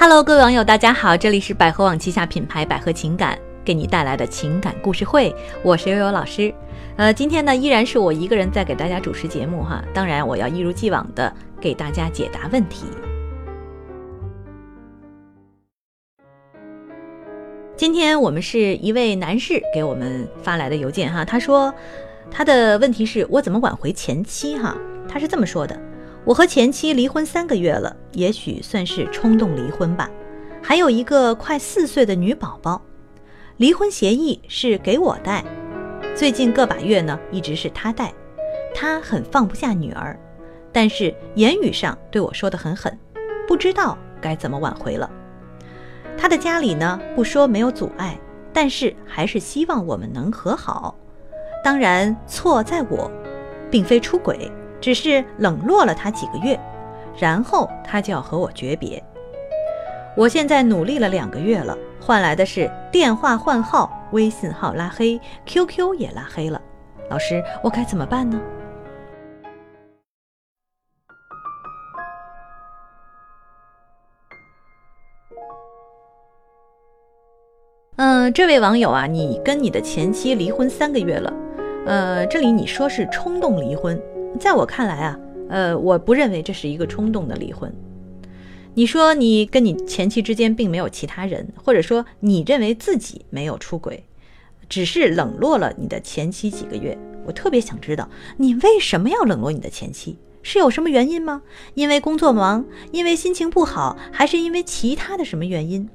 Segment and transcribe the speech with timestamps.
[0.00, 5.34] Hello，各位网友，大家好，这里是百合网旗下品牌百合情感给你带来的情感故事会，
[5.64, 6.54] 我是悠悠老师。
[6.96, 12.86] 呃，今天呢依然是我一个人在给大家主持节目哈，当然我要一如既往的给大家解答问题。
[17.76, 21.74] 今天我们是一位男士给我们发来的邮件哈，他说
[22.30, 24.76] 他的问题是我怎么挽回前妻哈，
[25.08, 25.76] 他是这么说的。
[26.28, 30.10] 我和前妻离婚三个月了，也许算是冲动离婚吧。
[30.62, 32.82] 还有一个快四岁的女宝宝，
[33.56, 35.42] 离婚协议是给我带。
[36.14, 38.12] 最近个把月呢，一直是他带。
[38.74, 40.20] 他很放不下女儿，
[40.70, 42.94] 但是言语上对我说的很狠，
[43.46, 45.10] 不知道该怎么挽回了。
[46.18, 48.20] 他的家里呢，不说没有阻碍，
[48.52, 50.94] 但是还是希望我们能和好。
[51.64, 53.10] 当然错在我，
[53.70, 54.52] 并非出轨。
[54.80, 56.58] 只是冷落了他几个月，
[57.18, 59.02] 然后他就要和我诀别。
[60.16, 66.60] 我现在努力了两个月了，换来的是电话换号、微信号拉黑、QQ 也拉黑了。
[67.08, 68.40] 老师，我该怎么办呢？
[77.96, 81.32] 嗯，这位网友啊，你跟你的前妻离婚三个月了，
[81.86, 84.00] 呃，这里你说是冲动离婚。
[84.38, 87.72] 在我看来啊，呃，我不认为这是一个冲动的离婚。
[88.74, 94.04] 你说你跟你前妻之间并没有其他人，或者说你认为自己没有出轨，
[94.68, 96.96] 只是冷落了你的前妻几个月。
[97.26, 100.16] 我特别想知道，你为什么要冷落你的前妻？
[100.42, 101.42] 是有什么原因吗？
[101.74, 105.88] 因为工作忙，因为心情不好，还是因为其他的什么原因？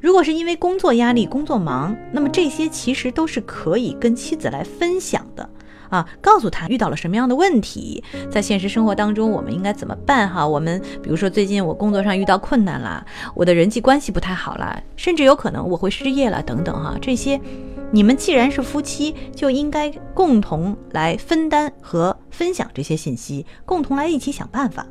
[0.00, 5.50] 如果是因为工作压力、工作忙，那么这些其实都是可以跟妻子来分享的。
[5.90, 10.28] 啊，告诉他遇到了什么样的问题，在现实生活当中我们应该怎么办？
[10.28, 17.40] 哈，我们比如说最近我工作上遇到困难啦，我的人际关系不太好啦，甚至有可能我会失业了等等哈，这些
[17.90, 24.86] 你们既然是夫妻，就应该共同来分担和分享这些信息，共同来一起想办法。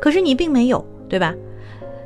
[0.00, 1.34] 可是你并没有，对吧？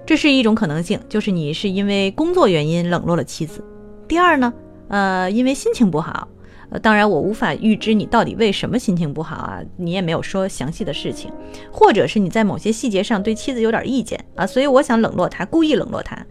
[0.06, 3.62] 这是一种可能性，就是你是因为工作原因冷落了妻子。
[4.08, 4.54] 第二呢，
[4.88, 6.26] 呃，因为心情不好。
[6.70, 11.32] 呃，当然我无法预知你到底为什么心情不好啊，你也没有说详细的事情，
[11.72, 16.26] 或者是你在某些细节上对妻子有点意见啊，所以我想冷落他，故意冷落他，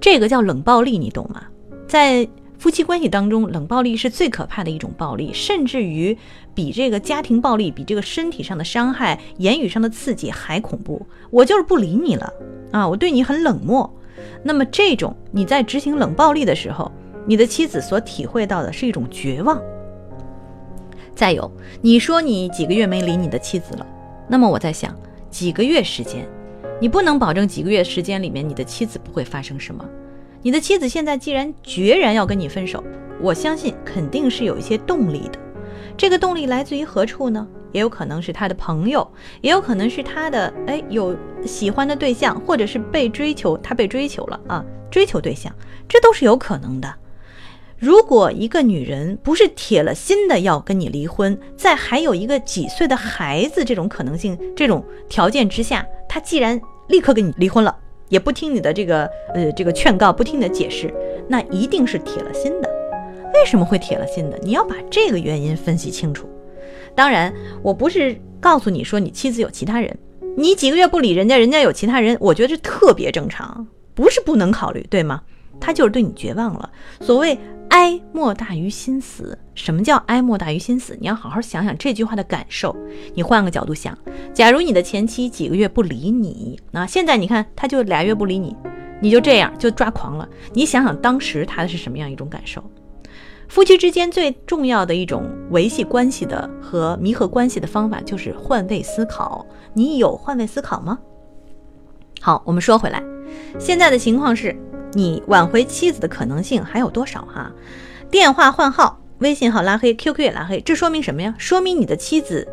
[0.00, 1.44] 这个叫冷暴力，你懂吗？
[1.86, 6.16] 在夫妻关系当中，冷暴力是最可怕的一种暴力，甚至于
[6.54, 11.06] 比这个家庭暴力、比这个身体上的伤害、言语上的刺激还恐怖。
[11.30, 12.32] 我就是不理你了
[12.72, 13.88] 啊，我对你很冷漠。
[14.42, 16.90] 那么这种你在执行冷暴力的时候，
[17.26, 19.62] 你的妻子所体会到的是一种绝望。
[21.16, 21.50] 再有，
[21.80, 23.86] 你说你几个月没理你的妻子了，
[24.28, 24.94] 那么我在想，
[25.30, 26.28] 几个月时间，
[26.78, 29.82] 你不能保证几个月时间里面你的妻子不会发生什么。
[30.42, 32.84] 你的妻子现在既然决然要跟你分手，
[33.18, 35.38] 我相信肯定是有一些动力的。
[35.96, 37.48] 这个动力来自于何处呢？
[37.72, 39.06] 也有可能是他的朋友，
[39.40, 41.16] 也有可能是他的哎有
[41.46, 45.52] 喜欢的对象，或者是被追求，他被追求了啊，追求对象，
[45.88, 46.94] 这都是有可能的。
[47.78, 57.76] 如果一个女人不是铁了心的要跟你离婚，在还有一个几岁的孩子这种可能性、这种条件之下，她既然立刻跟你离婚了，
[58.08, 59.04] 也不听你的这个
[59.34, 60.92] 呃这个劝告，不听你的解释，
[61.28, 62.70] 那一定是铁了心的。
[63.34, 64.38] 为什么会铁了心的？
[64.42, 66.26] 你要把这个原因分析清楚。
[66.94, 67.30] 当然，
[67.62, 69.94] 我不是告诉你说你妻子有其他人，
[70.38, 75.20] 你几个月不理人家，人家有其他人，我觉得这特别正常，不是不能考虑，对吗？
[75.60, 76.70] 他就是对你绝望了。
[77.00, 77.38] 所谓。
[77.68, 79.36] 哀莫大于心死。
[79.54, 80.96] 什么叫哀莫大于心死？
[81.00, 82.74] 你要好好想想这句话的感受。
[83.12, 83.98] 你换个角度想，
[84.32, 88.56] 假如你的前妻几个月不理你，那现在你看他就俩月不理你，
[89.02, 90.26] 你就这样就抓狂了。
[90.54, 92.62] 你想想当时他是什么样一种感受？
[93.48, 99.44] 夫妻之间最重要的一种维系关系的和弥合关系的方法就是换位思考。
[99.74, 100.98] 你有换位思考吗？
[102.20, 103.02] 好，我们说回来，
[103.58, 104.56] 现在的情况是。
[104.96, 107.52] 你挽回妻子的可能性还有多少哈？
[108.10, 111.34] 电话换号，微信号拉黑，QQ 也拉黑，这说明什么呀？
[111.36, 112.48] 说明你的妻子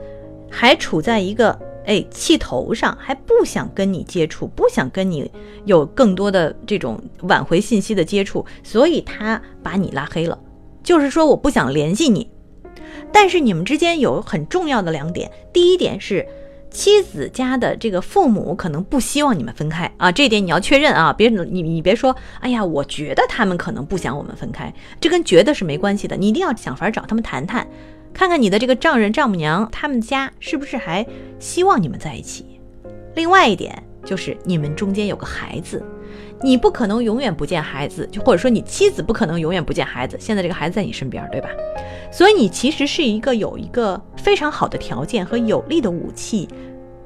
[0.51, 5.31] 还处在一个哎气头上，还不想跟你接触，不想跟你
[5.63, 10.37] 有更多的这种挽回信息的接触，所以他把你拉黑了。
[10.83, 12.29] 就是说我不想联系你，
[13.13, 16.27] 但是你们之间有很重要的两点，第一点是。
[16.73, 27.65] 妻子家的这个父母可能不希望你们分开啊，这一点你要确认啊，别你你别说，哎呀，我觉得他们可能不想我们分开，这跟觉得是没关系的，你一定要想法找他们谈谈，
[28.11, 31.05] 看看你的这个丈人丈母娘他们家是不是还
[31.39, 32.59] 希望你们在一起。
[33.13, 35.85] 另外一点，就是你们中间有个孩子，
[36.43, 40.17] 你不可能永远不见孩子，就或者说你妻子不可能永远不见孩子。
[40.19, 41.47] 现在这个孩子在你身边，对吧？
[42.11, 46.47] 所以你其实是一个有一个非常好的条件和有力的武器，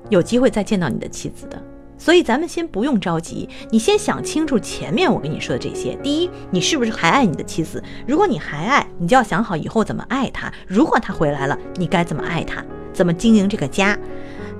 [0.10, 1.62] 有机会再见到你的妻子的。
[2.00, 5.96] 所以咱们先不用着急，你先想清楚前面我跟你说的这些。
[6.04, 7.84] 第一，你是不是还爱你的妻子？
[8.08, 10.52] 如果你还爱，你就要想好以后怎么爱她。
[10.68, 12.64] 如果她回来了，你该怎么爱她？
[12.94, 13.98] 怎么经营这个家？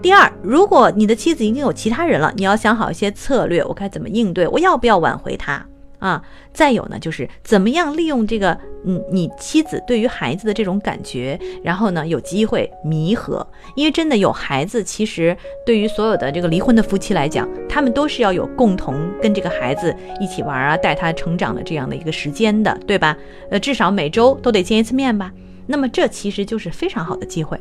[0.08, 4.48] 第二，如果你的妻子已经有其他人了，你要想好一些策略，我该怎么应对？
[4.48, 5.66] 我要不要挽回她？
[6.00, 6.24] 啊，
[6.54, 13.46] 再有呢，就是怎么样利用这个，嗯，你妻子对于孩子的这种感觉，然后呢，有机会弥合。
[13.76, 23.18] 因为真的有孩子，其实对于所有的这个离婚的夫妻来讲，他们都是要有共同跟这个孩子一起玩啊，带他成长的这样的一个时间的，对吧？
[23.52, 25.34] 呃，至少每周都得见一次面吧。
[25.66, 27.60] 那么这其实就是非常好的机会。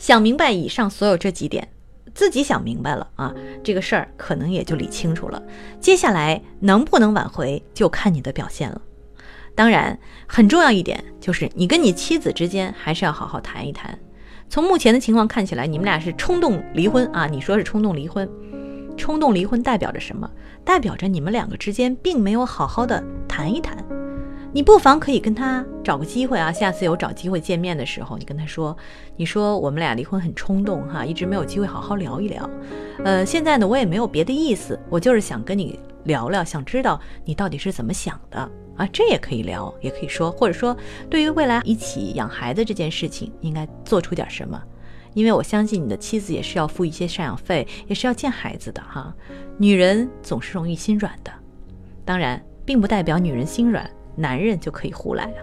[0.00, 1.68] 想明白以上所有这几点。
[2.14, 5.40] 自己想明白了啊，这个事儿可能也就理清楚了。
[5.78, 8.80] 接下来能不能挽回，就看你的表现了。
[9.54, 13.96] 当然，很重要一点就是，你跟你妻子之间还是要好好谈一谈。
[14.48, 17.26] 从目前的情况看起来，你们俩是冲动离婚啊。
[17.26, 18.28] 你说是冲动离婚，
[18.96, 20.28] 冲动离婚代表着什么？
[20.64, 23.76] 代表着你们两个之间并没有好好的谈一谈。
[24.52, 28.76] 你不妨可以跟他找个机会啊，下次有找机会见面的时候，你跟他说，
[29.16, 32.50] 你说我们俩离婚很冲动哈，一直没有机会好好聊一聊。
[33.04, 38.38] 呃，现在呢，我也没有别的意思，我就是想跟你聊聊，想知道你到底是怎么想的
[38.76, 40.76] 啊，这也可以聊，也可以说，或者说
[41.08, 44.60] 对于未来一起养孩子这件事情，应该做出点什么，
[45.14, 49.14] 因为我相信你的妻子也是要付一些赡养费，也是要见孩子的哈。
[49.58, 51.30] 女人总是容易心软的，
[52.04, 53.88] 当然，并不代表女人心软。
[54.16, 55.40] 男人就可以胡来啊！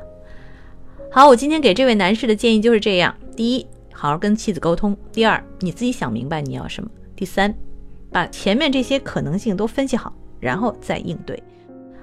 [1.11, 7.53] 好，我今天给这位男士的建议就是这样：第一，好好跟妻子沟通；第二，你自己想明白你要什么；第三，
[8.11, 11.41] 把前面这些可能性都分析好，然后再应对。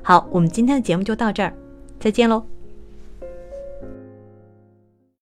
[0.03, 1.53] 好，我们今天的节目就到这儿，
[2.01, 2.54] 再见喽。